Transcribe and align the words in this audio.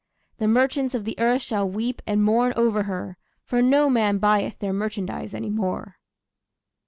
The 0.39 0.47
merchants 0.47 0.95
of 0.95 1.05
the 1.05 1.13
earth 1.19 1.43
shall 1.43 1.69
weep 1.69 2.01
and 2.07 2.23
mourn 2.23 2.53
over 2.55 2.81
her, 2.85 3.19
For 3.45 3.61
no 3.61 3.87
man 3.87 4.17
buyeth 4.17 4.57
their 4.57 4.73
merchandise 4.73 5.35
any 5.35 5.51
more. 5.51 5.99